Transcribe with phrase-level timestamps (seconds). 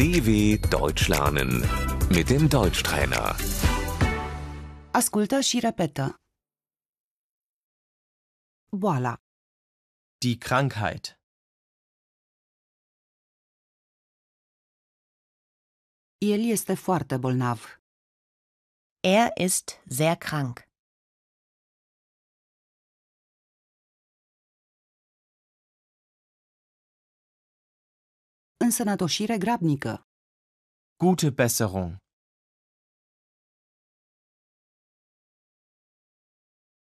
[0.00, 0.30] DW
[0.70, 1.50] Deutsch lernen
[2.16, 3.36] mit dem Deutschtrainer.
[4.92, 6.14] Ascultă și repetă.
[8.78, 9.14] Boala,
[10.18, 11.20] Die Krankheit.
[16.18, 17.60] el este foarte bolnav.
[19.00, 20.69] Er ist sehr krank.
[28.74, 29.92] Însănătoșire grabnică,
[31.02, 31.90] Gute Besserung.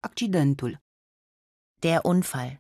[0.09, 0.73] accidentul,
[1.84, 2.52] Der Unfall.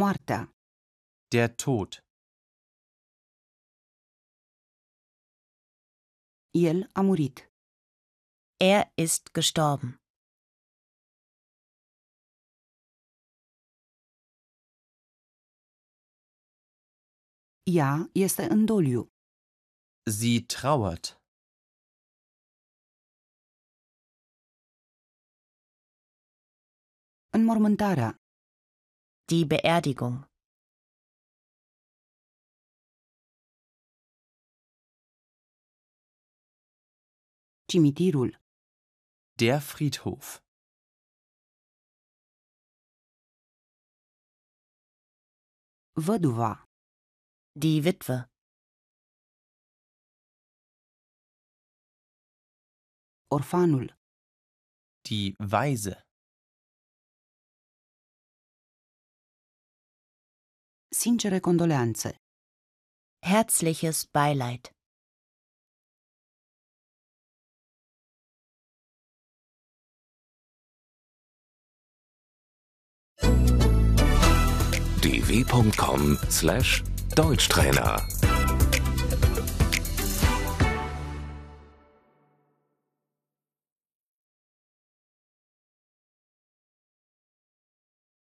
[0.00, 0.40] moartea,
[1.34, 1.90] Der Tod.
[6.68, 7.36] el a murit.
[8.70, 9.90] Er ist gestorben.
[17.76, 19.00] Ea este în doliu.
[20.18, 21.04] Sie trauert.
[27.36, 28.10] Înmormântarea,
[29.30, 30.14] Die Beerdigung.
[37.70, 38.30] cimitirul,
[39.40, 40.26] Der Friedhof.
[46.06, 46.67] văduva,
[47.60, 48.28] Die Witwe.
[53.30, 53.86] orfanul,
[55.06, 56.04] Die Weise.
[60.90, 62.10] sincere condoleanțe.
[63.20, 64.72] Herzliches Beileid.
[77.14, 78.27] dw.com/deutschtrainer